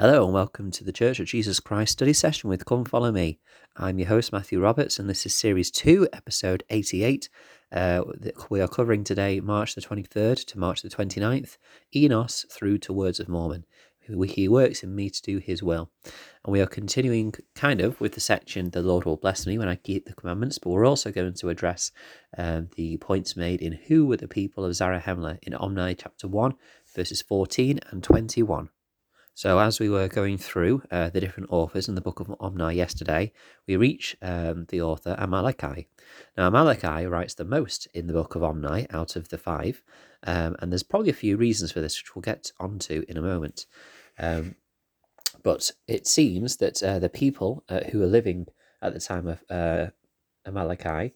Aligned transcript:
Hello 0.00 0.22
and 0.24 0.32
welcome 0.32 0.70
to 0.70 0.84
the 0.84 0.92
Church 0.92 1.18
of 1.18 1.26
Jesus 1.26 1.58
Christ 1.58 1.94
study 1.94 2.12
session 2.12 2.48
with 2.48 2.64
Come 2.64 2.84
Follow 2.84 3.10
Me. 3.10 3.40
I'm 3.76 3.98
your 3.98 4.06
host, 4.06 4.32
Matthew 4.32 4.60
Roberts, 4.60 5.00
and 5.00 5.10
this 5.10 5.26
is 5.26 5.34
Series 5.34 5.72
2, 5.72 6.06
Episode 6.12 6.62
88. 6.70 7.28
Uh, 7.72 8.04
we 8.48 8.60
are 8.60 8.68
covering 8.68 9.02
today 9.02 9.40
March 9.40 9.74
the 9.74 9.80
23rd 9.80 10.44
to 10.44 10.58
March 10.60 10.82
the 10.82 10.88
29th, 10.88 11.56
Enos 11.96 12.46
through 12.48 12.78
to 12.78 12.92
Words 12.92 13.18
of 13.18 13.28
Mormon. 13.28 13.64
He 14.28 14.46
works 14.46 14.84
in 14.84 14.94
me 14.94 15.10
to 15.10 15.20
do 15.20 15.38
his 15.38 15.64
will. 15.64 15.90
And 16.44 16.52
we 16.52 16.60
are 16.60 16.66
continuing 16.68 17.34
kind 17.56 17.80
of 17.80 18.00
with 18.00 18.12
the 18.12 18.20
section, 18.20 18.70
The 18.70 18.82
Lord 18.82 19.04
will 19.04 19.16
bless 19.16 19.48
me 19.48 19.58
when 19.58 19.68
I 19.68 19.74
keep 19.74 20.04
the 20.06 20.14
commandments, 20.14 20.58
but 20.58 20.70
we're 20.70 20.86
also 20.86 21.10
going 21.10 21.34
to 21.34 21.48
address 21.48 21.90
um, 22.36 22.68
the 22.76 22.98
points 22.98 23.36
made 23.36 23.60
in 23.60 23.72
Who 23.88 24.06
were 24.06 24.16
the 24.16 24.28
people 24.28 24.64
of 24.64 24.70
Zarahemla 24.74 25.38
in 25.42 25.54
Omni 25.54 25.96
chapter 25.96 26.28
1, 26.28 26.54
verses 26.94 27.20
14 27.20 27.80
and 27.90 28.04
21. 28.04 28.68
So, 29.38 29.60
as 29.60 29.78
we 29.78 29.88
were 29.88 30.08
going 30.08 30.36
through 30.36 30.82
uh, 30.90 31.10
the 31.10 31.20
different 31.20 31.50
authors 31.52 31.86
in 31.86 31.94
the 31.94 32.00
book 32.00 32.18
of 32.18 32.34
Omni 32.40 32.74
yesterday, 32.74 33.32
we 33.68 33.76
reach 33.76 34.16
um, 34.20 34.66
the 34.68 34.82
author 34.82 35.14
Amaleki. 35.16 35.86
Now, 36.36 36.50
Amaleki 36.50 37.08
writes 37.08 37.34
the 37.34 37.44
most 37.44 37.86
in 37.94 38.08
the 38.08 38.12
book 38.12 38.34
of 38.34 38.42
Omni 38.42 38.88
out 38.90 39.14
of 39.14 39.28
the 39.28 39.38
five, 39.38 39.80
um, 40.24 40.56
and 40.58 40.72
there's 40.72 40.82
probably 40.82 41.10
a 41.10 41.12
few 41.12 41.36
reasons 41.36 41.70
for 41.70 41.80
this, 41.80 42.02
which 42.02 42.16
we'll 42.16 42.22
get 42.22 42.50
onto 42.58 43.04
in 43.08 43.16
a 43.16 43.22
moment. 43.22 43.66
Um, 44.18 44.56
but 45.44 45.70
it 45.86 46.08
seems 46.08 46.56
that 46.56 46.82
uh, 46.82 46.98
the 46.98 47.08
people 47.08 47.62
uh, 47.68 47.84
who 47.92 48.00
were 48.00 48.06
living 48.06 48.48
at 48.82 48.92
the 48.92 48.98
time 48.98 49.28
of 49.28 49.44
uh, 49.48 49.86
Amaleki 50.48 51.12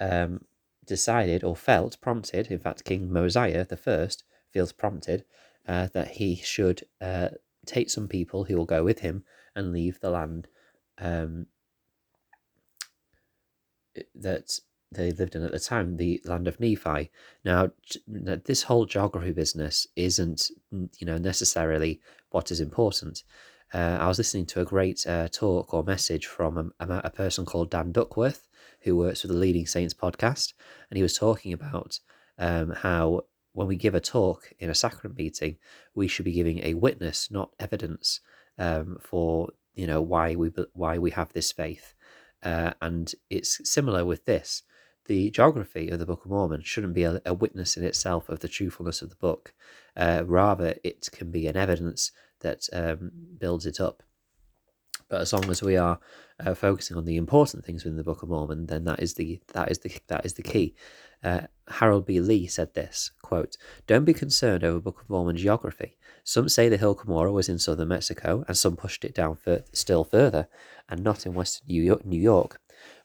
um, 0.00 0.40
decided 0.84 1.44
or 1.44 1.54
felt 1.54 2.00
prompted, 2.00 2.48
in 2.48 2.58
fact, 2.58 2.84
King 2.84 3.12
Mosiah 3.12 3.64
the 3.64 3.76
first 3.76 4.24
feels 4.50 4.72
prompted 4.72 5.24
uh, 5.68 5.86
that 5.92 6.08
he 6.08 6.34
should 6.34 6.82
uh, 7.00 7.28
take 7.66 7.90
some 7.90 8.08
people 8.08 8.44
who 8.44 8.56
will 8.56 8.64
go 8.64 8.84
with 8.84 9.00
him 9.00 9.24
and 9.54 9.72
leave 9.72 10.00
the 10.00 10.10
land 10.10 10.48
um, 10.98 11.46
that 14.14 14.58
they 14.90 15.10
lived 15.12 15.34
in 15.34 15.42
at 15.42 15.52
the 15.52 15.58
time, 15.58 15.96
the 15.96 16.20
land 16.24 16.48
of 16.48 16.60
Nephi. 16.60 17.10
Now, 17.44 17.70
this 18.06 18.64
whole 18.64 18.84
geography 18.84 19.32
business 19.32 19.86
isn't, 19.96 20.50
you 20.70 21.06
know, 21.06 21.18
necessarily 21.18 22.00
what 22.30 22.50
is 22.50 22.60
important. 22.60 23.22
Uh, 23.72 23.98
I 24.00 24.06
was 24.06 24.18
listening 24.18 24.46
to 24.46 24.60
a 24.60 24.66
great 24.66 25.06
uh, 25.06 25.28
talk 25.28 25.72
or 25.72 25.82
message 25.82 26.26
from 26.26 26.72
a, 26.78 27.00
a, 27.04 27.10
person 27.10 27.46
called 27.46 27.70
Dan 27.70 27.90
Duckworth, 27.90 28.46
who 28.82 28.96
works 28.96 29.22
for 29.22 29.28
the 29.28 29.34
Leading 29.34 29.66
Saints 29.66 29.94
podcast, 29.94 30.52
and 30.90 30.98
he 30.98 31.02
was 31.02 31.16
talking 31.16 31.54
about 31.54 31.98
um, 32.38 32.70
how 32.70 33.22
when 33.52 33.66
we 33.66 33.76
give 33.76 33.94
a 33.94 34.00
talk 34.00 34.52
in 34.58 34.70
a 34.70 34.74
sacrament 34.74 35.18
meeting, 35.18 35.56
we 35.94 36.08
should 36.08 36.24
be 36.24 36.32
giving 36.32 36.60
a 36.64 36.74
witness, 36.74 37.30
not 37.30 37.50
evidence, 37.58 38.20
um, 38.58 38.98
for 39.00 39.50
you 39.74 39.86
know 39.86 40.00
why 40.02 40.34
we 40.34 40.52
why 40.72 40.98
we 40.98 41.10
have 41.10 41.32
this 41.32 41.52
faith. 41.52 41.94
Uh, 42.42 42.72
and 42.80 43.14
it's 43.30 43.60
similar 43.68 44.04
with 44.04 44.24
this. 44.24 44.62
The 45.06 45.30
geography 45.30 45.88
of 45.88 45.98
the 45.98 46.06
Book 46.06 46.24
of 46.24 46.30
Mormon 46.30 46.62
shouldn't 46.62 46.94
be 46.94 47.04
a, 47.04 47.20
a 47.26 47.34
witness 47.34 47.76
in 47.76 47.84
itself 47.84 48.28
of 48.28 48.40
the 48.40 48.48
truthfulness 48.48 49.02
of 49.02 49.10
the 49.10 49.16
book. 49.16 49.52
Uh, 49.96 50.22
rather, 50.24 50.74
it 50.84 51.08
can 51.12 51.30
be 51.30 51.46
an 51.46 51.56
evidence 51.56 52.12
that 52.40 52.68
um, 52.72 53.10
builds 53.38 53.66
it 53.66 53.80
up. 53.80 54.02
But 55.12 55.20
as 55.20 55.32
long 55.34 55.50
as 55.50 55.62
we 55.62 55.76
are 55.76 56.00
uh, 56.40 56.54
focusing 56.54 56.96
on 56.96 57.04
the 57.04 57.18
important 57.18 57.66
things 57.66 57.84
within 57.84 57.98
the 57.98 58.02
Book 58.02 58.22
of 58.22 58.30
Mormon, 58.30 58.64
then 58.64 58.84
that 58.84 58.98
is 58.98 59.12
the 59.12 59.42
that 59.52 59.70
is 59.70 59.80
the 59.80 59.92
that 60.06 60.24
is 60.24 60.32
the 60.32 60.42
key. 60.42 60.74
Uh, 61.22 61.42
Harold 61.68 62.06
B. 62.06 62.18
Lee 62.18 62.46
said 62.46 62.72
this 62.72 63.10
quote, 63.20 63.58
Don't 63.86 64.06
be 64.06 64.14
concerned 64.14 64.64
over 64.64 64.80
Book 64.80 65.02
of 65.02 65.10
Mormon 65.10 65.36
geography. 65.36 65.98
Some 66.24 66.48
say 66.48 66.70
the 66.70 66.78
Hill 66.78 66.96
Cumorah 66.96 67.30
was 67.30 67.50
in 67.50 67.58
southern 67.58 67.88
Mexico, 67.88 68.42
and 68.48 68.56
some 68.56 68.74
pushed 68.74 69.04
it 69.04 69.14
down 69.14 69.36
for, 69.36 69.62
still 69.74 70.02
further, 70.02 70.48
and 70.88 71.04
not 71.04 71.26
in 71.26 71.34
western 71.34 71.66
New 71.68 71.82
York, 71.82 72.06
New 72.06 72.18
York. 72.18 72.58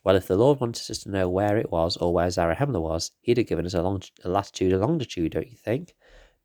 Well, 0.06 0.16
if 0.16 0.28
the 0.28 0.38
Lord 0.38 0.62
wanted 0.62 0.90
us 0.90 1.00
to 1.00 1.12
know 1.12 1.28
where 1.28 1.58
it 1.58 1.74
was 1.74 1.98
or 1.98 2.14
where 2.14 2.30
Zarahemla 2.30 2.80
was, 2.80 3.12
he'd 3.20 3.38
have 3.38 3.48
given 3.48 3.66
us 3.66 3.74
a, 3.74 3.82
long, 3.82 4.02
a 4.24 4.30
latitude 4.30 4.72
longitude, 4.72 5.34
don't 5.34 5.52
you 5.52 5.58
think? 5.58 5.94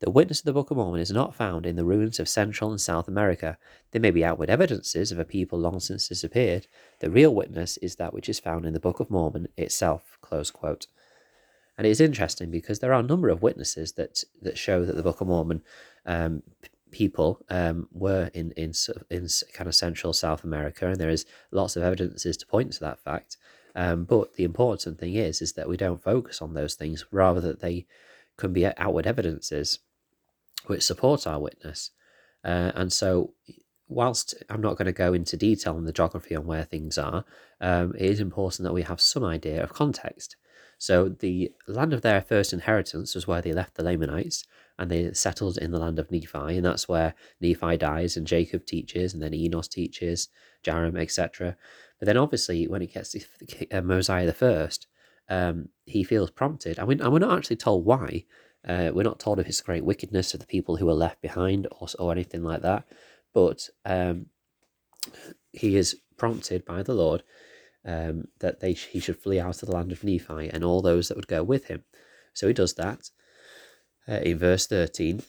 The 0.03 0.11
witness 0.11 0.39
of 0.39 0.45
the 0.45 0.51
Book 0.51 0.69
of 0.69 0.75
Mormon 0.75 0.99
is 0.99 1.11
not 1.11 1.33
found 1.33 1.65
in 1.65 1.77
the 1.77 1.85
ruins 1.85 2.19
of 2.19 2.27
Central 2.27 2.71
and 2.71 2.81
South 2.81 3.07
America. 3.07 3.57
There 3.91 4.01
may 4.01 4.11
be 4.11 4.25
outward 4.25 4.49
evidences 4.49 5.13
of 5.13 5.17
a 5.17 5.23
people 5.23 5.57
long 5.57 5.79
since 5.79 6.09
disappeared. 6.09 6.67
The 6.99 7.09
real 7.09 7.33
witness 7.33 7.77
is 7.77 7.95
that 7.95 8.13
which 8.13 8.27
is 8.27 8.37
found 8.37 8.65
in 8.65 8.73
the 8.73 8.81
Book 8.81 8.99
of 8.99 9.09
Mormon 9.09 9.47
itself. 9.55 10.19
And 10.29 11.87
it's 11.87 12.01
interesting 12.01 12.51
because 12.51 12.79
there 12.79 12.91
are 12.91 12.99
a 12.99 13.03
number 13.03 13.29
of 13.29 13.41
witnesses 13.41 13.93
that 13.93 14.25
that 14.41 14.57
show 14.57 14.83
that 14.83 14.97
the 14.97 15.03
Book 15.03 15.21
of 15.21 15.27
Mormon 15.27 15.61
um, 16.05 16.43
people 16.91 17.39
um, 17.49 17.87
were 17.93 18.29
in 18.33 18.51
in 18.57 18.73
in 19.09 19.29
kind 19.53 19.69
of 19.69 19.73
Central 19.73 20.11
South 20.11 20.43
America, 20.43 20.85
and 20.85 20.97
there 20.97 21.09
is 21.09 21.25
lots 21.49 21.77
of 21.77 21.83
evidences 21.83 22.35
to 22.35 22.45
point 22.45 22.73
to 22.73 22.81
that 22.81 22.99
fact. 22.99 23.37
Um, 23.73 24.03
but 24.03 24.33
the 24.33 24.43
important 24.43 24.99
thing 24.99 25.13
is 25.15 25.41
is 25.41 25.53
that 25.53 25.69
we 25.69 25.77
don't 25.77 26.03
focus 26.03 26.41
on 26.41 26.55
those 26.55 26.75
things, 26.75 27.05
rather 27.09 27.39
that 27.39 27.61
they 27.61 27.85
can 28.35 28.51
be 28.51 28.65
outward 28.65 29.07
evidences 29.07 29.79
which 30.65 30.83
support 30.83 31.27
our 31.27 31.39
witness. 31.39 31.91
Uh, 32.43 32.71
and 32.75 32.91
so, 32.91 33.33
whilst 33.87 34.33
I'm 34.49 34.61
not 34.61 34.77
going 34.77 34.85
to 34.85 34.91
go 34.91 35.13
into 35.13 35.37
detail 35.37 35.75
on 35.75 35.85
the 35.85 35.93
geography 35.93 36.35
on 36.35 36.45
where 36.45 36.63
things 36.63 36.97
are, 36.97 37.25
um, 37.61 37.93
it 37.95 38.09
is 38.09 38.19
important 38.19 38.65
that 38.65 38.73
we 38.73 38.83
have 38.83 38.99
some 38.99 39.23
idea 39.23 39.63
of 39.63 39.73
context. 39.73 40.35
So, 40.77 41.07
the 41.07 41.51
land 41.67 41.93
of 41.93 42.01
their 42.01 42.21
first 42.21 42.51
inheritance 42.51 43.15
was 43.15 43.27
where 43.27 43.41
they 43.41 43.53
left 43.53 43.75
the 43.75 43.83
Lamanites 43.83 44.43
and 44.77 44.89
they 44.89 45.13
settled 45.13 45.57
in 45.57 45.71
the 45.71 45.79
land 45.79 45.99
of 45.99 46.11
Nephi, 46.11 46.57
and 46.57 46.65
that's 46.65 46.89
where 46.89 47.13
Nephi 47.39 47.77
dies 47.77 48.17
and 48.17 48.27
Jacob 48.27 48.65
teaches, 48.65 49.13
and 49.13 49.21
then 49.21 49.33
Enos 49.33 49.67
teaches, 49.67 50.29
Jarom, 50.63 50.99
etc. 50.99 51.55
But 51.99 52.07
then, 52.07 52.17
obviously, 52.17 52.67
when 52.67 52.81
it 52.81 52.93
gets 52.93 53.11
to 53.11 53.21
uh, 53.71 53.81
Mosiah 53.81 54.25
the 54.25 54.33
first, 54.33 54.87
um, 55.29 55.69
he 55.85 56.03
feels 56.03 56.31
prompted, 56.31 56.79
and, 56.79 56.87
we, 56.87 56.99
and 56.99 57.13
we're 57.13 57.19
not 57.19 57.37
actually 57.37 57.55
told 57.55 57.85
why, 57.85 58.25
uh, 58.67 58.91
we're 58.93 59.03
not 59.03 59.19
told 59.19 59.39
of 59.39 59.45
his 59.45 59.61
great 59.61 59.83
wickedness 59.83 60.33
of 60.33 60.39
the 60.39 60.45
people 60.45 60.77
who 60.77 60.85
were 60.85 60.93
left 60.93 61.21
behind 61.21 61.67
or, 61.71 61.87
or 61.99 62.11
anything 62.11 62.43
like 62.43 62.61
that, 62.61 62.85
but 63.33 63.69
um, 63.85 64.27
he 65.51 65.75
is 65.75 65.97
prompted 66.17 66.65
by 66.65 66.83
the 66.83 66.93
Lord 66.93 67.23
um, 67.85 68.27
that 68.39 68.59
they 68.59 68.73
he 68.73 68.99
should 68.99 69.21
flee 69.21 69.39
out 69.39 69.61
of 69.61 69.67
the 69.67 69.75
land 69.75 69.91
of 69.91 70.03
Nephi 70.03 70.49
and 70.49 70.63
all 70.63 70.81
those 70.81 71.07
that 71.07 71.17
would 71.17 71.27
go 71.27 71.43
with 71.43 71.65
him. 71.65 71.83
So 72.33 72.47
he 72.47 72.53
does 72.53 72.73
that 72.75 73.09
uh, 74.07 74.19
in 74.23 74.37
verse 74.37 74.67
13, 74.67 75.21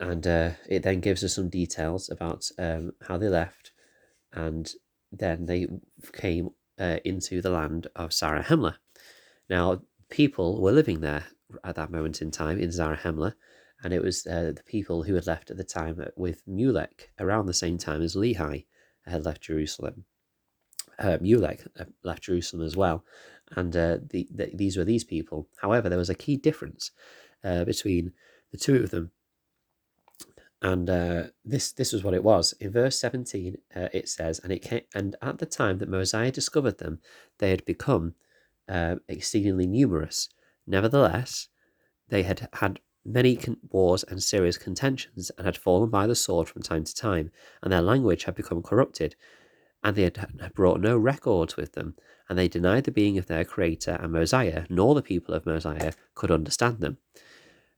and 0.00 0.26
uh, 0.26 0.50
it 0.68 0.82
then 0.82 1.00
gives 1.00 1.22
us 1.22 1.34
some 1.34 1.48
details 1.48 2.10
about 2.10 2.48
um, 2.58 2.92
how 3.06 3.16
they 3.16 3.28
left, 3.28 3.72
and 4.32 4.72
then 5.10 5.46
they 5.46 5.66
came 6.12 6.50
uh, 6.78 6.98
into 7.04 7.40
the 7.40 7.50
land 7.50 7.86
of 7.94 8.10
Zarahemla. 8.10 8.76
Now, 9.48 9.82
people 10.10 10.60
were 10.60 10.72
living 10.72 11.00
there 11.00 11.26
at 11.64 11.76
that 11.76 11.90
moment 11.90 12.22
in 12.22 12.30
time 12.30 12.58
in 12.58 12.70
Zarahemla, 12.70 13.34
and 13.82 13.92
it 13.92 14.02
was 14.02 14.26
uh, 14.26 14.52
the 14.54 14.62
people 14.64 15.02
who 15.02 15.14
had 15.14 15.26
left 15.26 15.50
at 15.50 15.56
the 15.56 15.64
time 15.64 16.04
with 16.16 16.46
Mulek 16.46 17.08
around 17.18 17.46
the 17.46 17.54
same 17.54 17.78
time 17.78 18.02
as 18.02 18.14
Lehi 18.14 18.66
had 19.06 19.24
left 19.24 19.42
Jerusalem. 19.42 20.04
Uh, 20.98 21.18
Mulek 21.18 21.66
uh, 21.80 21.84
left 22.04 22.22
Jerusalem 22.22 22.64
as 22.64 22.76
well, 22.76 23.04
and 23.56 23.76
uh, 23.76 23.98
the, 24.10 24.28
the, 24.30 24.50
these 24.54 24.76
were 24.76 24.84
these 24.84 25.04
people. 25.04 25.48
However, 25.60 25.88
there 25.88 25.98
was 25.98 26.10
a 26.10 26.14
key 26.14 26.36
difference 26.36 26.92
uh, 27.42 27.64
between 27.64 28.12
the 28.52 28.58
two 28.58 28.76
of 28.76 28.90
them, 28.90 29.10
and 30.60 30.88
uh, 30.88 31.24
this 31.44 31.72
this 31.72 31.92
was 31.92 32.04
what 32.04 32.14
it 32.14 32.22
was. 32.22 32.52
In 32.60 32.70
verse 32.70 32.98
seventeen, 33.00 33.56
it 33.74 34.08
says, 34.08 34.38
"And 34.38 34.52
it 34.52 34.60
came, 34.60 34.82
and 34.94 35.16
at 35.22 35.38
the 35.38 35.46
time 35.46 35.78
that 35.78 35.88
Mosiah 35.88 36.30
discovered 36.30 36.78
them, 36.78 37.00
they 37.38 37.50
had 37.50 37.64
become 37.64 38.14
exceedingly 39.08 39.66
numerous." 39.66 40.28
Nevertheless, 40.66 41.48
they 42.08 42.22
had 42.22 42.48
had 42.54 42.80
many 43.04 43.36
con- 43.36 43.56
wars 43.70 44.04
and 44.04 44.22
serious 44.22 44.58
contentions 44.58 45.30
and 45.36 45.46
had 45.46 45.56
fallen 45.56 45.90
by 45.90 46.06
the 46.06 46.14
sword 46.14 46.48
from 46.48 46.62
time 46.62 46.84
to 46.84 46.94
time, 46.94 47.30
and 47.62 47.72
their 47.72 47.82
language 47.82 48.24
had 48.24 48.34
become 48.34 48.62
corrupted, 48.62 49.16
and 49.82 49.96
they 49.96 50.02
had, 50.02 50.16
had 50.16 50.54
brought 50.54 50.80
no 50.80 50.96
records 50.96 51.56
with 51.56 51.72
them, 51.72 51.94
and 52.28 52.38
they 52.38 52.48
denied 52.48 52.84
the 52.84 52.92
being 52.92 53.18
of 53.18 53.26
their 53.26 53.44
creator 53.44 53.98
and 54.00 54.12
Mosiah, 54.12 54.64
nor 54.68 54.94
the 54.94 55.02
people 55.02 55.34
of 55.34 55.46
Mosiah 55.46 55.92
could 56.14 56.30
understand 56.30 56.80
them. 56.80 56.98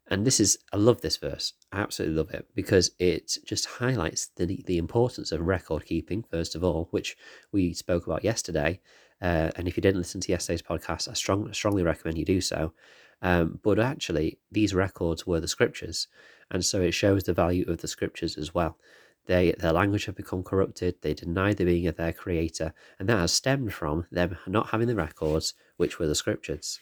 And 0.06 0.26
this 0.26 0.38
is, 0.38 0.58
I 0.70 0.76
love 0.76 1.00
this 1.00 1.16
verse. 1.16 1.54
I 1.72 1.80
absolutely 1.80 2.18
love 2.18 2.30
it 2.30 2.46
because 2.54 2.90
it 2.98 3.38
just 3.46 3.64
highlights 3.64 4.28
the, 4.36 4.62
the 4.66 4.76
importance 4.76 5.32
of 5.32 5.40
record 5.40 5.86
keeping, 5.86 6.24
first 6.30 6.54
of 6.54 6.62
all, 6.62 6.88
which 6.90 7.16
we 7.52 7.72
spoke 7.72 8.06
about 8.06 8.22
yesterday, 8.22 8.80
uh, 9.24 9.50
and 9.56 9.66
if 9.66 9.74
you 9.74 9.80
didn't 9.80 9.96
listen 9.96 10.20
to 10.20 10.32
yesterday's 10.32 10.60
podcast, 10.60 11.08
I 11.08 11.14
strong, 11.14 11.50
strongly 11.54 11.82
recommend 11.82 12.18
you 12.18 12.26
do 12.26 12.42
so. 12.42 12.74
Um, 13.22 13.58
but 13.62 13.78
actually, 13.78 14.38
these 14.52 14.74
records 14.74 15.26
were 15.26 15.40
the 15.40 15.48
scriptures, 15.48 16.08
and 16.50 16.62
so 16.62 16.82
it 16.82 16.92
shows 16.92 17.24
the 17.24 17.32
value 17.32 17.64
of 17.66 17.78
the 17.78 17.88
scriptures 17.88 18.36
as 18.36 18.52
well. 18.52 18.76
They, 19.24 19.52
their 19.52 19.72
language 19.72 20.04
have 20.04 20.14
become 20.14 20.42
corrupted, 20.42 20.96
they 21.00 21.14
deny 21.14 21.54
the 21.54 21.64
being 21.64 21.86
of 21.86 21.96
their 21.96 22.12
creator, 22.12 22.74
and 22.98 23.08
that 23.08 23.16
has 23.16 23.32
stemmed 23.32 23.72
from 23.72 24.06
them 24.12 24.36
not 24.46 24.68
having 24.68 24.88
the 24.88 24.94
records, 24.94 25.54
which 25.78 25.98
were 25.98 26.06
the 26.06 26.14
scriptures. 26.14 26.80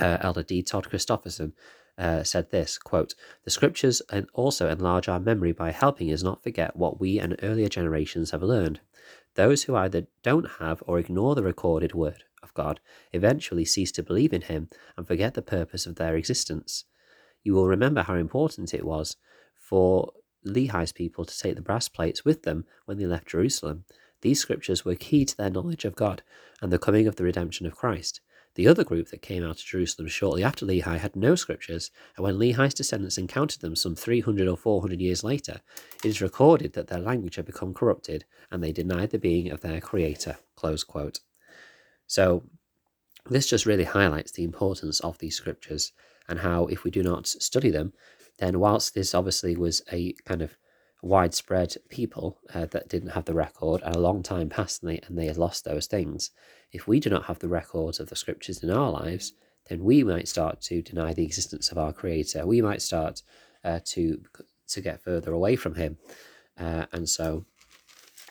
Uh, 0.00 0.18
Elder 0.20 0.44
D. 0.44 0.62
Todd 0.62 0.88
Christofferson 0.88 1.52
uh, 1.98 2.22
said 2.22 2.50
this 2.50 2.78
quote, 2.78 3.14
The 3.44 3.50
scriptures 3.50 4.00
also 4.32 4.68
enlarge 4.68 5.08
our 5.08 5.20
memory 5.20 5.52
by 5.52 5.72
helping 5.72 6.12
us 6.12 6.22
not 6.22 6.42
forget 6.42 6.76
what 6.76 7.00
we 7.00 7.18
and 7.18 7.36
earlier 7.42 7.68
generations 7.68 8.30
have 8.30 8.42
learned. 8.42 8.80
Those 9.34 9.64
who 9.64 9.76
either 9.76 10.06
don't 10.22 10.48
have 10.58 10.82
or 10.86 10.98
ignore 10.98 11.34
the 11.34 11.42
recorded 11.42 11.94
word 11.94 12.24
of 12.42 12.54
God 12.54 12.80
eventually 13.12 13.64
cease 13.64 13.92
to 13.92 14.02
believe 14.02 14.32
in 14.32 14.42
Him 14.42 14.68
and 14.96 15.06
forget 15.06 15.34
the 15.34 15.42
purpose 15.42 15.86
of 15.86 15.96
their 15.96 16.16
existence. 16.16 16.84
You 17.42 17.54
will 17.54 17.66
remember 17.66 18.02
how 18.02 18.14
important 18.14 18.74
it 18.74 18.84
was 18.84 19.16
for 19.54 20.12
Lehi's 20.46 20.92
people 20.92 21.24
to 21.24 21.38
take 21.38 21.56
the 21.56 21.62
brass 21.62 21.88
plates 21.88 22.24
with 22.24 22.42
them 22.42 22.64
when 22.84 22.98
they 22.98 23.06
left 23.06 23.28
Jerusalem. 23.28 23.84
These 24.22 24.40
scriptures 24.40 24.84
were 24.84 24.94
key 24.94 25.24
to 25.24 25.36
their 25.36 25.50
knowledge 25.50 25.84
of 25.84 25.94
God 25.94 26.22
and 26.60 26.72
the 26.72 26.78
coming 26.78 27.06
of 27.06 27.16
the 27.16 27.24
redemption 27.24 27.66
of 27.66 27.76
Christ. 27.76 28.20
The 28.58 28.66
other 28.66 28.82
group 28.82 29.10
that 29.10 29.22
came 29.22 29.44
out 29.44 29.60
of 29.60 29.64
Jerusalem 29.64 30.08
shortly 30.08 30.42
after 30.42 30.66
Lehi 30.66 30.98
had 30.98 31.14
no 31.14 31.36
scriptures, 31.36 31.92
and 32.16 32.24
when 32.24 32.38
Lehi's 32.38 32.74
descendants 32.74 33.16
encountered 33.16 33.60
them 33.60 33.76
some 33.76 33.94
300 33.94 34.48
or 34.48 34.56
400 34.56 35.00
years 35.00 35.22
later, 35.22 35.60
it 36.02 36.08
is 36.08 36.20
recorded 36.20 36.72
that 36.72 36.88
their 36.88 36.98
language 36.98 37.36
had 37.36 37.46
become 37.46 37.72
corrupted 37.72 38.24
and 38.50 38.60
they 38.60 38.72
denied 38.72 39.10
the 39.10 39.18
being 39.20 39.52
of 39.52 39.60
their 39.60 39.80
creator. 39.80 40.38
Close 40.56 40.82
quote. 40.82 41.20
So, 42.08 42.42
this 43.30 43.46
just 43.46 43.64
really 43.64 43.84
highlights 43.84 44.32
the 44.32 44.42
importance 44.42 44.98
of 45.00 45.18
these 45.18 45.36
scriptures 45.36 45.92
and 46.28 46.40
how, 46.40 46.66
if 46.66 46.82
we 46.82 46.90
do 46.90 47.04
not 47.04 47.28
study 47.28 47.70
them, 47.70 47.92
then 48.38 48.58
whilst 48.58 48.92
this 48.92 49.14
obviously 49.14 49.56
was 49.56 49.82
a 49.92 50.14
kind 50.24 50.42
of 50.42 50.58
widespread 51.02 51.76
people 51.88 52.38
uh, 52.54 52.66
that 52.66 52.88
didn't 52.88 53.10
have 53.10 53.24
the 53.24 53.34
record 53.34 53.82
and 53.82 53.94
a 53.94 54.00
long 54.00 54.22
time 54.22 54.48
passed 54.48 54.82
and 54.82 54.90
they, 54.90 54.98
and 55.06 55.16
they 55.16 55.26
had 55.26 55.36
lost 55.36 55.64
those 55.64 55.86
things, 55.86 56.30
if 56.72 56.88
we 56.88 57.00
do 57.00 57.08
not 57.08 57.26
have 57.26 57.38
the 57.38 57.48
records 57.48 58.00
of 58.00 58.08
the 58.08 58.16
scriptures 58.16 58.62
in 58.62 58.70
our 58.70 58.90
lives, 58.90 59.32
then 59.68 59.84
we 59.84 60.02
might 60.02 60.28
start 60.28 60.60
to 60.62 60.82
deny 60.82 61.12
the 61.12 61.24
existence 61.24 61.70
of 61.70 61.78
our 61.78 61.92
Creator. 61.92 62.46
We 62.46 62.62
might 62.62 62.82
start 62.82 63.22
uh, 63.64 63.80
to 63.86 64.22
to 64.68 64.80
get 64.82 65.02
further 65.02 65.32
away 65.32 65.56
from 65.56 65.74
Him, 65.74 65.96
uh, 66.58 66.86
and 66.92 67.08
so 67.08 67.46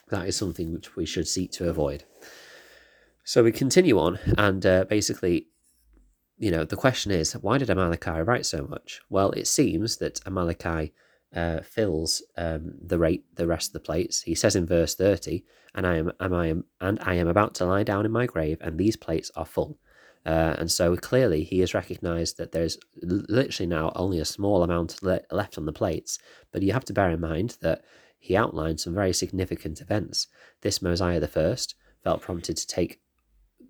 that 0.08 0.28
is 0.28 0.36
something 0.36 0.72
which 0.72 0.94
we 0.96 1.04
should 1.04 1.26
seek 1.26 1.50
to 1.52 1.68
avoid. 1.68 2.04
So 3.24 3.42
we 3.42 3.52
continue 3.52 3.98
on, 3.98 4.18
and 4.38 4.64
uh, 4.64 4.84
basically, 4.84 5.48
you 6.38 6.50
know, 6.50 6.64
the 6.64 6.76
question 6.76 7.12
is, 7.12 7.32
why 7.32 7.58
did 7.58 7.68
Amaleki 7.68 8.26
write 8.26 8.46
so 8.46 8.66
much? 8.66 9.00
Well, 9.10 9.32
it 9.32 9.46
seems 9.46 9.96
that 9.98 10.20
Amaleki 10.24 10.92
uh, 11.34 11.60
fills 11.60 12.22
um, 12.36 12.72
the 12.80 12.98
rate 12.98 13.24
the 13.34 13.46
rest 13.46 13.70
of 13.70 13.72
the 13.74 13.80
plates. 13.80 14.22
He 14.22 14.34
says 14.34 14.56
in 14.56 14.66
verse 14.66 14.94
thirty, 14.94 15.44
"And 15.74 15.86
I 15.86 15.96
am, 15.96 16.12
am 16.20 16.34
I 16.34 16.46
am, 16.48 16.64
and 16.80 16.98
I 17.02 17.14
am 17.14 17.28
about 17.28 17.54
to 17.56 17.66
lie 17.66 17.82
down 17.82 18.06
in 18.06 18.12
my 18.12 18.26
grave, 18.26 18.58
and 18.60 18.78
these 18.78 18.96
plates 18.96 19.30
are 19.36 19.46
full." 19.46 19.78
Uh, 20.26 20.56
and 20.58 20.70
so 20.70 20.96
clearly 20.96 21.44
he 21.44 21.60
has 21.60 21.74
recognized 21.74 22.36
that 22.36 22.52
there's 22.52 22.76
literally 23.02 23.66
now 23.66 23.92
only 23.94 24.18
a 24.18 24.24
small 24.24 24.62
amount 24.62 25.02
le- 25.02 25.20
left 25.30 25.56
on 25.56 25.64
the 25.64 25.72
plates. 25.72 26.18
But 26.52 26.62
you 26.62 26.72
have 26.72 26.84
to 26.86 26.92
bear 26.92 27.10
in 27.10 27.20
mind 27.20 27.56
that 27.62 27.82
he 28.18 28.36
outlined 28.36 28.80
some 28.80 28.94
very 28.94 29.12
significant 29.12 29.80
events. 29.80 30.26
This 30.60 30.82
Mosiah 30.82 31.20
the 31.20 31.28
first 31.28 31.76
felt 32.02 32.20
prompted 32.20 32.56
to 32.56 32.66
take 32.66 33.00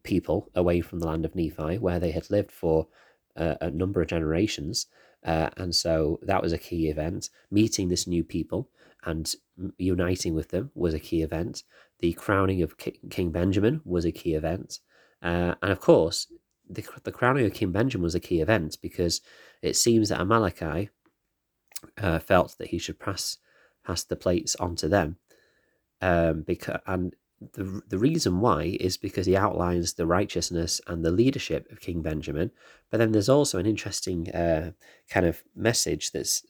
people 0.03 0.51
away 0.55 0.81
from 0.81 1.01
the 1.01 1.07
land 1.07 1.25
of 1.25 1.35
Nephi, 1.35 1.79
where 1.79 2.01
they 2.01 2.13
had 2.13 2.31
lived 2.31 2.51
for 2.51 2.89
uh, 3.37 3.57
a 3.61 3.71
number 3.71 4.01
of 4.01 4.09
generations, 4.09 4.87
uh, 5.25 5.51
and 5.57 5.75
so 5.75 6.19
that 6.23 6.43
was 6.43 6.53
a 6.53 6.59
key 6.59 6.89
event. 6.89 7.31
Meeting 7.51 7.89
this 7.89 8.07
new 8.07 8.25
people 8.25 8.71
and 9.05 9.35
uniting 9.77 10.35
with 10.35 10.49
them 10.51 10.71
was 10.75 10.95
a 10.95 11.01
key 11.01 11.23
event. 11.23 11.63
The 12.01 12.13
crowning 12.13 12.63
of 12.63 12.77
King 12.79 13.31
Benjamin 13.31 13.81
was 13.85 14.05
a 14.05 14.13
key 14.13 14.35
event. 14.35 14.79
Uh, 15.23 15.55
and 15.63 15.73
of 15.73 15.81
course, 15.81 16.33
the, 16.69 16.85
the 17.03 17.13
crowning 17.13 17.47
of 17.47 17.55
King 17.55 17.73
Benjamin 17.73 18.05
was 18.05 18.15
a 18.15 18.21
key 18.21 18.41
event 18.41 18.79
because 18.81 19.21
it 19.63 19.77
seems 19.77 20.09
that 20.09 20.21
Amaleki 20.21 20.91
uh, 21.97 22.19
felt 22.21 22.57
that 22.59 22.69
he 22.69 22.79
should 22.79 22.99
pass 22.99 23.39
pass 23.85 24.05
the 24.05 24.17
plates 24.17 24.55
on 24.57 24.77
to 24.77 24.89
them. 24.89 25.17
Um, 26.01 26.43
because 26.43 26.81
and 26.87 27.15
the, 27.53 27.83
the 27.89 27.99
reason 27.99 28.41
why 28.41 28.77
is 28.81 28.97
because 28.97 29.27
he 29.27 29.37
outlines 29.37 29.95
the 29.95 30.07
righteousness 30.07 30.81
and 30.87 31.05
the 31.05 31.11
leadership 31.11 31.71
of 31.71 31.81
King 31.81 32.03
Benjamin. 32.03 32.51
But 32.91 32.99
then 32.99 33.13
there's 33.13 33.29
also 33.29 33.59
an 33.59 33.67
interesting 33.67 34.31
uh, 34.35 34.73
kind 35.09 35.27
of 35.27 35.43
message 35.55 36.13
that's 36.13 36.45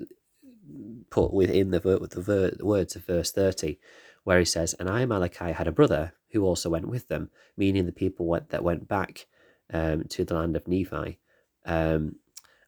put 1.10 1.32
within 1.32 1.70
the, 1.70 1.80
the, 1.80 2.20
ver- 2.20 2.50
the 2.50 2.66
words 2.66 2.96
of 2.96 3.04
verse 3.04 3.30
30, 3.30 3.78
where 4.24 4.38
he 4.38 4.44
says, 4.44 4.74
And 4.74 4.88
I, 4.88 5.04
Malachi, 5.04 5.52
had 5.52 5.68
a 5.68 5.72
brother 5.72 6.14
who 6.32 6.44
also 6.44 6.70
went 6.70 6.88
with 6.88 7.08
them, 7.08 7.30
meaning 7.56 7.86
the 7.86 7.92
people 7.92 8.26
went, 8.26 8.50
that 8.50 8.64
went 8.64 8.88
back 8.88 9.26
um, 9.72 10.04
to 10.10 10.24
the 10.24 10.34
land 10.34 10.56
of 10.56 10.68
Nephi. 10.68 11.18
Um, 11.66 12.16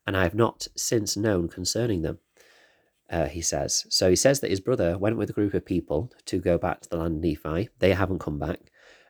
and 0.07 0.17
I 0.17 0.25
have 0.25 0.35
not 0.35 0.67
since 0.77 1.17
known 1.17 1.49
concerning 1.49 2.03
them 2.03 2.19
uh, 3.11 3.27
he 3.27 3.41
says. 3.41 3.87
So 3.89 4.09
he 4.09 4.17
says 4.17 4.41
that 4.41 4.51
his 4.51 4.61
brother 4.61 4.97
went 4.97 5.17
with 5.17 5.31
a 5.31 5.35
group 5.35 5.55
of 5.55 5.65
people 5.65 6.13
to 6.27 6.39
go 6.39 6.59
back 6.59 6.81
to 6.81 6.89
the 6.89 6.97
land 6.97 7.17
of 7.17 7.23
Nephi. 7.23 7.69
They 7.79 7.93
haven't 7.93 8.21
come 8.21 8.39
back. 8.39 8.61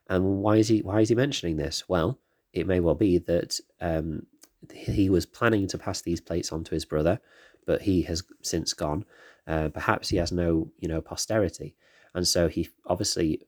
And 0.09 0.39
why 0.39 0.57
is 0.57 0.69
he 0.69 0.81
why 0.81 1.01
is 1.01 1.11
he 1.11 1.15
mentioning 1.15 1.57
this? 1.57 1.89
Well, 1.89 2.19
it 2.53 2.67
may 2.67 2.81
well 2.81 2.95
be 2.95 3.19
that 3.19 3.61
um, 3.81 4.27
he 4.73 5.09
was 5.09 5.27
planning 5.27 5.69
to 5.69 5.79
pass 5.79 6.01
these 6.01 6.21
plates 6.21 6.51
on 6.51 6.65
to 6.65 6.75
his 6.75 6.85
brother, 6.85 7.21
but 7.67 7.83
he 7.83 8.03
has 8.03 8.23
since 8.43 8.73
gone. 8.73 9.05
Uh, 9.47 9.69
perhaps 9.69 10.09
he 10.09 10.17
has 10.17 10.33
no, 10.33 10.71
you 10.79 10.89
know, 10.89 11.01
posterity, 11.01 11.77
and 12.15 12.27
so 12.27 12.49
he 12.49 12.69
obviously 12.87 13.41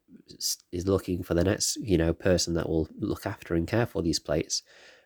is 0.70 0.86
looking 0.86 1.22
for 1.22 1.34
the 1.34 1.44
next, 1.44 1.76
you 1.76 1.98
know, 1.98 2.12
person 2.12 2.54
that 2.54 2.68
will 2.68 2.88
look 2.98 3.26
after 3.26 3.54
and 3.54 3.66
care 3.66 3.86
for 3.86 4.02
these 4.02 4.18
plates. 4.18 4.62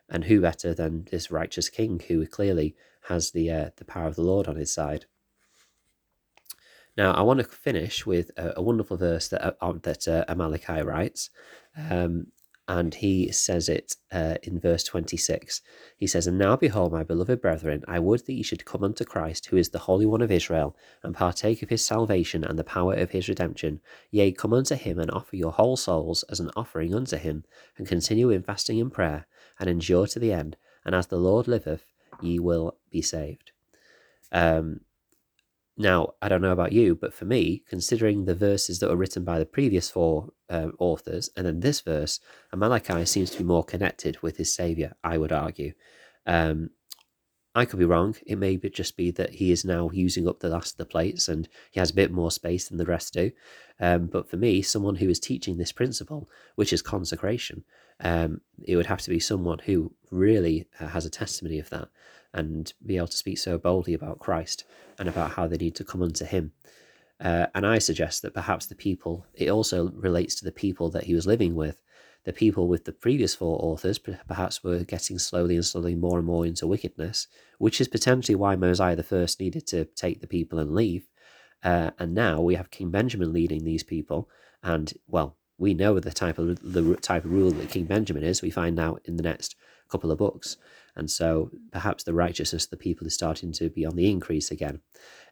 And 0.09 0.23
who 0.23 0.39
better 0.39 0.73
than 0.73 1.05
this 1.11 1.31
righteous 1.31 1.69
king, 1.69 2.01
who 2.07 2.25
clearly 2.25 2.75
has 3.09 3.31
the 3.31 3.51
uh, 3.51 3.69
the 3.77 3.85
power 3.85 4.07
of 4.07 4.15
the 4.15 4.21
Lord 4.21 4.47
on 4.47 4.55
his 4.55 4.71
side? 4.71 5.05
Now, 6.97 7.11
I 7.11 7.21
want 7.21 7.39
to 7.39 7.45
finish 7.45 8.05
with 8.05 8.31
a, 8.37 8.53
a 8.57 8.61
wonderful 8.61 8.97
verse 8.97 9.27
that 9.29 9.55
uh, 9.61 9.73
that 9.83 10.07
uh, 10.07 10.25
Amaleki 10.27 10.83
writes, 10.83 11.29
um, 11.77 12.27
and 12.67 12.93
he 12.93 13.31
says 13.31 13.69
it 13.69 13.95
uh, 14.11 14.35
in 14.43 14.59
verse 14.59 14.83
26. 14.83 15.61
He 15.95 16.07
says, 16.07 16.27
And 16.27 16.37
now 16.37 16.57
behold, 16.57 16.91
my 16.91 17.03
beloved 17.03 17.39
brethren, 17.39 17.83
I 17.87 17.99
would 17.99 18.25
that 18.25 18.33
ye 18.33 18.43
should 18.43 18.65
come 18.65 18.83
unto 18.83 19.05
Christ, 19.05 19.45
who 19.45 19.57
is 19.57 19.69
the 19.69 19.79
Holy 19.79 20.05
One 20.05 20.21
of 20.21 20.31
Israel, 20.31 20.75
and 21.01 21.15
partake 21.15 21.63
of 21.63 21.69
his 21.69 21.85
salvation 21.85 22.43
and 22.43 22.59
the 22.59 22.65
power 22.65 22.93
of 22.93 23.11
his 23.11 23.29
redemption. 23.29 23.79
Yea, 24.11 24.33
come 24.33 24.51
unto 24.51 24.75
him 24.75 24.99
and 24.99 25.09
offer 25.11 25.37
your 25.37 25.53
whole 25.53 25.77
souls 25.77 26.23
as 26.23 26.41
an 26.41 26.51
offering 26.57 26.93
unto 26.93 27.15
him, 27.15 27.45
and 27.77 27.87
continue 27.87 28.31
in 28.31 28.43
fasting 28.43 28.81
and 28.81 28.91
prayer, 28.91 29.27
and 29.59 29.69
endure 29.69 30.07
to 30.07 30.19
the 30.19 30.33
end, 30.33 30.57
and 30.83 30.93
as 30.93 31.07
the 31.07 31.17
Lord 31.17 31.47
liveth, 31.47 31.85
ye 32.21 32.37
will 32.37 32.75
be 32.89 33.01
saved. 33.01 33.51
Um, 34.33 34.81
now, 35.77 36.13
I 36.21 36.27
don't 36.27 36.41
know 36.41 36.51
about 36.51 36.73
you, 36.73 36.95
but 36.95 37.13
for 37.13 37.25
me, 37.25 37.63
considering 37.69 38.25
the 38.25 38.33
verses 38.35 38.79
that 38.79 38.89
were 38.89 38.95
written 38.95 39.23
by 39.23 39.37
the 39.37 39.45
previous 39.45 39.89
four 39.89 40.29
um, 40.49 40.73
authors, 40.79 41.29
and 41.37 41.45
then 41.45 41.59
this 41.59 41.81
verse, 41.81 42.19
Malachi 42.55 43.05
seems 43.05 43.29
to 43.31 43.37
be 43.37 43.43
more 43.43 43.63
connected 43.63 44.19
with 44.23 44.37
his 44.37 44.53
Saviour, 44.53 44.93
I 45.03 45.19
would 45.19 45.31
argue. 45.31 45.73
Um, 46.25 46.71
I 47.53 47.65
could 47.65 47.79
be 47.79 47.85
wrong. 47.85 48.15
It 48.25 48.37
may 48.37 48.57
just 48.57 48.97
be 48.97 49.09
that 49.11 49.31
he 49.31 49.51
is 49.51 49.65
now 49.65 49.89
using 49.91 50.27
up 50.27 50.39
the 50.39 50.49
last 50.49 50.73
of 50.73 50.77
the 50.77 50.85
plates 50.85 51.27
and 51.27 51.49
he 51.71 51.79
has 51.79 51.89
a 51.89 51.95
bit 51.95 52.11
more 52.11 52.29
space 52.29 52.67
than 52.67 52.77
the 52.77 52.85
rest 52.85 53.13
do. 53.13 53.31
Um, 53.79 54.05
but 54.07 54.29
for 54.29 54.37
me, 54.37 54.61
someone 54.61 54.95
who 54.95 55.09
is 55.09 55.19
teaching 55.19 55.57
this 55.57 55.71
principle, 55.71 56.29
which 56.53 56.71
is 56.71 56.83
consecration, 56.83 57.63
um, 57.99 58.41
it 58.63 58.75
would 58.75 58.85
have 58.85 59.01
to 59.01 59.09
be 59.09 59.19
someone 59.19 59.57
who 59.59 59.91
really 60.11 60.67
uh, 60.79 60.87
has 60.87 61.05
a 61.05 61.09
testimony 61.09 61.57
of 61.57 61.69
that 61.71 61.87
and 62.37 62.73
be 62.85 62.95
able 62.95 63.07
to 63.07 63.17
speak 63.17 63.39
so 63.39 63.57
boldly 63.57 63.93
about 63.93 64.19
Christ 64.19 64.63
and 64.99 65.09
about 65.09 65.31
how 65.31 65.47
they 65.47 65.57
need 65.57 65.75
to 65.75 65.83
come 65.83 66.03
unto 66.03 66.23
Him. 66.23 66.53
Uh, 67.19 67.47
and 67.55 67.65
I 67.65 67.79
suggest 67.79 68.21
that 68.21 68.35
perhaps 68.35 68.67
the 68.67 68.75
people, 68.75 69.25
it 69.33 69.49
also 69.49 69.89
relates 69.89 70.35
to 70.35 70.45
the 70.45 70.51
people 70.51 70.89
that 70.91 71.05
he 71.05 71.15
was 71.15 71.25
living 71.25 71.55
with. 71.55 71.81
The 72.25 72.33
people 72.33 72.67
with 72.67 72.85
the 72.85 72.91
previous 72.91 73.33
four 73.33 73.57
authors 73.61 73.99
perhaps 73.99 74.63
were 74.63 74.83
getting 74.83 75.17
slowly 75.17 75.55
and 75.55 75.65
slowly 75.65 75.95
more 75.95 76.17
and 76.17 76.27
more 76.27 76.45
into 76.45 76.67
wickedness, 76.67 77.27
which 77.57 77.81
is 77.81 77.87
potentially 77.87 78.35
why 78.35 78.55
Mosiah 78.55 78.95
the 78.95 79.01
first 79.03 79.39
needed 79.39 79.65
to 79.67 79.85
take 79.85 80.21
the 80.21 80.27
people 80.27 80.59
and 80.59 80.75
leave. 80.75 81.07
Uh, 81.63 81.91
and 81.97 82.13
now 82.13 82.39
we 82.39 82.53
have 82.53 82.69
King 82.69 82.91
Benjamin 82.91 83.33
leading 83.33 83.63
these 83.63 83.83
people, 83.83 84.29
and 84.61 84.93
well, 85.07 85.37
we 85.57 85.73
know 85.73 85.99
the 85.99 86.11
type 86.11 86.37
of 86.37 86.59
the 86.61 86.95
type 86.97 87.25
of 87.25 87.31
rule 87.31 87.49
that 87.51 87.69
King 87.69 87.85
Benjamin 87.85 88.23
is. 88.23 88.43
We 88.43 88.51
find 88.51 88.79
out 88.79 89.01
in 89.05 89.17
the 89.17 89.23
next 89.23 89.55
couple 89.89 90.11
of 90.11 90.17
books. 90.17 90.57
And 90.95 91.09
so 91.09 91.51
perhaps 91.71 92.03
the 92.03 92.13
righteousness 92.13 92.65
of 92.65 92.71
the 92.71 92.77
people 92.77 93.07
is 93.07 93.13
starting 93.13 93.51
to 93.53 93.69
be 93.69 93.85
on 93.85 93.95
the 93.95 94.09
increase 94.09 94.51
again. 94.51 94.81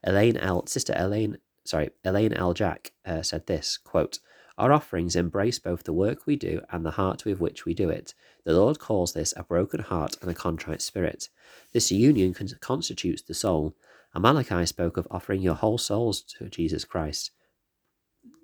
Elaine 0.03 0.37
L. 0.37 0.65
Sister 0.67 0.93
Elaine, 0.95 1.37
sorry, 1.65 1.89
Elaine 2.03 2.33
L. 2.33 2.53
Jack 2.53 2.91
uh, 3.05 3.21
said 3.21 3.47
this 3.47 3.77
quote, 3.77 4.19
Our 4.57 4.71
offerings 4.71 5.15
embrace 5.15 5.59
both 5.59 5.83
the 5.83 5.93
work 5.93 6.25
we 6.25 6.35
do 6.35 6.61
and 6.71 6.85
the 6.85 6.91
heart 6.91 7.25
with 7.25 7.39
which 7.39 7.65
we 7.65 7.73
do 7.73 7.89
it. 7.89 8.13
The 8.43 8.53
Lord 8.53 8.79
calls 8.79 9.13
this 9.13 9.33
a 9.35 9.43
broken 9.43 9.81
heart 9.81 10.17
and 10.21 10.29
a 10.29 10.35
contrite 10.35 10.81
spirit. 10.81 11.29
This 11.73 11.91
union 11.91 12.33
con- 12.33 12.49
constitutes 12.59 13.23
the 13.23 13.33
soul. 13.33 13.75
Amaleki 14.15 14.67
spoke 14.67 14.97
of 14.97 15.07
offering 15.11 15.41
your 15.41 15.55
whole 15.55 15.77
souls 15.77 16.21
to 16.21 16.47
Jesus 16.47 16.85
Christ. 16.85 17.31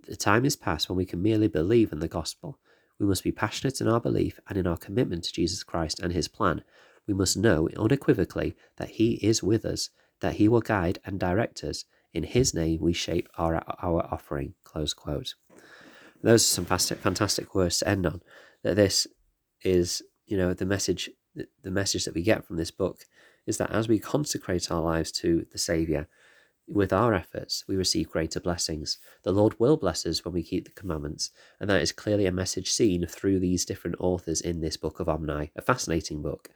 The 0.07 0.15
time 0.15 0.45
is 0.45 0.55
past 0.55 0.89
when 0.89 0.97
we 0.97 1.05
can 1.05 1.21
merely 1.21 1.47
believe 1.47 1.91
in 1.93 1.99
the 1.99 2.07
gospel. 2.07 2.57
We 3.01 3.07
must 3.07 3.23
be 3.23 3.31
passionate 3.31 3.81
in 3.81 3.87
our 3.87 3.99
belief 3.99 4.39
and 4.47 4.59
in 4.59 4.67
our 4.67 4.77
commitment 4.77 5.23
to 5.23 5.33
Jesus 5.33 5.63
Christ 5.63 5.99
and 5.99 6.13
his 6.13 6.27
plan, 6.27 6.63
we 7.07 7.15
must 7.15 7.35
know 7.35 7.67
unequivocally 7.75 8.55
that 8.77 8.91
He 8.91 9.13
is 9.15 9.41
with 9.41 9.65
us, 9.65 9.89
that 10.19 10.35
He 10.35 10.47
will 10.47 10.61
guide 10.61 10.99
and 11.03 11.19
direct 11.19 11.63
us. 11.63 11.85
In 12.13 12.21
His 12.21 12.53
name 12.53 12.79
we 12.79 12.93
shape 12.93 13.27
our, 13.39 13.55
our 13.81 14.07
offering. 14.13 14.53
Close 14.63 14.93
quote. 14.93 15.33
Those 16.21 16.43
are 16.43 16.53
some 16.53 16.65
fantastic, 16.65 16.99
fantastic 16.99 17.55
words 17.55 17.79
to 17.79 17.89
end 17.89 18.05
on. 18.05 18.21
That 18.61 18.75
this 18.75 19.07
is, 19.63 20.03
you 20.27 20.37
know, 20.37 20.53
the 20.53 20.67
message, 20.67 21.09
the 21.35 21.71
message 21.71 22.05
that 22.05 22.13
we 22.13 22.21
get 22.21 22.45
from 22.45 22.57
this 22.57 22.69
book 22.69 23.05
is 23.47 23.57
that 23.57 23.71
as 23.71 23.87
we 23.87 23.97
consecrate 23.97 24.69
our 24.69 24.81
lives 24.81 25.11
to 25.13 25.47
the 25.51 25.57
Saviour, 25.57 26.07
with 26.71 26.93
our 26.93 27.13
efforts, 27.13 27.63
we 27.67 27.75
receive 27.75 28.09
greater 28.09 28.39
blessings. 28.39 28.97
The 29.23 29.31
Lord 29.31 29.59
will 29.59 29.77
bless 29.77 30.05
us 30.05 30.23
when 30.23 30.33
we 30.33 30.43
keep 30.43 30.65
the 30.65 30.71
commandments, 30.71 31.31
and 31.59 31.69
that 31.69 31.81
is 31.81 31.91
clearly 31.91 32.25
a 32.25 32.31
message 32.31 32.71
seen 32.71 33.05
through 33.05 33.39
these 33.39 33.65
different 33.65 33.97
authors 33.99 34.41
in 34.41 34.61
this 34.61 34.77
book 34.77 34.99
of 34.99 35.09
Omni, 35.09 35.51
a 35.55 35.61
fascinating 35.61 36.21
book. 36.21 36.49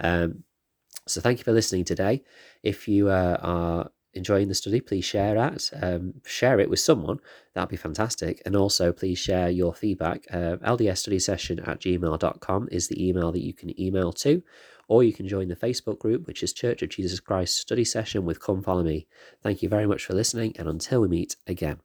Um, 0.00 0.44
so, 1.06 1.20
thank 1.20 1.38
you 1.38 1.44
for 1.44 1.52
listening 1.52 1.84
today. 1.84 2.22
If 2.62 2.88
you 2.88 3.08
uh, 3.08 3.38
are 3.40 3.90
enjoying 4.14 4.48
the 4.48 4.54
study, 4.54 4.80
please 4.80 5.04
share 5.04 5.34
that. 5.34 5.70
Um, 5.82 6.14
share 6.24 6.60
it 6.60 6.70
with 6.70 6.80
someone. 6.80 7.18
That'd 7.54 7.68
be 7.68 7.76
fantastic. 7.76 8.42
And 8.46 8.56
also, 8.56 8.92
please 8.92 9.18
share 9.18 9.50
your 9.50 9.74
feedback. 9.74 10.24
Uh, 10.30 10.56
LDSstudy 10.58 11.68
at 11.68 11.80
gmail.com 11.80 12.68
is 12.70 12.88
the 12.88 13.08
email 13.08 13.32
that 13.32 13.42
you 13.42 13.52
can 13.52 13.78
email 13.80 14.12
to 14.12 14.42
or 14.88 15.02
you 15.02 15.12
can 15.12 15.28
join 15.28 15.48
the 15.48 15.56
Facebook 15.56 15.98
group, 15.98 16.26
which 16.26 16.42
is 16.42 16.52
Church 16.52 16.82
of 16.82 16.90
Jesus 16.90 17.20
Christ 17.20 17.58
Study 17.58 17.84
Session 17.84 18.24
with 18.24 18.40
Come 18.40 18.62
Follow 18.62 18.82
Me. 18.82 19.06
Thank 19.42 19.62
you 19.62 19.68
very 19.68 19.86
much 19.86 20.04
for 20.04 20.14
listening, 20.14 20.54
and 20.58 20.68
until 20.68 21.00
we 21.00 21.08
meet 21.08 21.36
again. 21.46 21.83